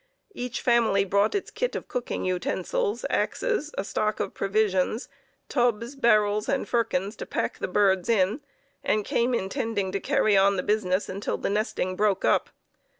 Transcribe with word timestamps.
Each 0.33 0.61
family 0.61 1.05
brought 1.05 1.35
its 1.35 1.51
kit 1.51 1.75
of 1.75 1.87
cooking 1.87 2.25
utensils, 2.25 3.05
axes, 3.07 3.71
a 3.77 3.83
stock 3.83 4.19
of 4.19 4.33
provisions, 4.33 5.07
tubs, 5.47 5.95
barrels 5.95 6.49
and 6.49 6.67
firkins 6.67 7.15
to 7.17 7.27
pack 7.27 7.59
the 7.59 7.67
birds 7.67 8.09
in, 8.09 8.41
and 8.83 9.05
came 9.05 9.35
intending 9.35 9.91
to 9.91 9.99
carry 9.99 10.35
on 10.35 10.57
the 10.57 10.63
business 10.63 11.07
until 11.07 11.37
the 11.37 11.51
nesting 11.51 11.95
broke 11.95 12.25
up. 12.25 12.49